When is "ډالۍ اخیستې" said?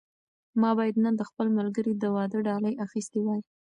2.47-3.19